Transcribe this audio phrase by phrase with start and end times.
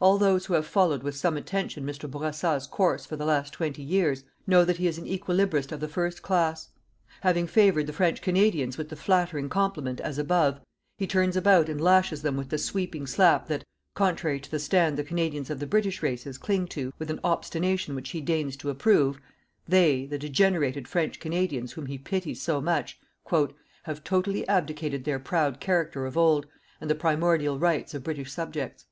[0.00, 2.10] All those who have followed with some attention Mr.
[2.10, 5.86] Bourassa's course for the last twenty years, know that he is an equilibrist of the
[5.86, 6.68] first class.
[7.20, 10.60] Having favoured the French Canadians with the flattering compliment as above,
[10.96, 13.62] he turns about and lashes them with the sweeping slap that,
[13.92, 17.94] contrary to the stand the Canadians of the British races cling to with an obstination
[17.94, 19.20] which he deigns to approve,
[19.68, 22.98] they, the degenerated French Canadians whom he pities so much,
[23.82, 26.46] "have totally abdicated their proud character of old
[26.80, 28.86] and the primordial rights of British subjects."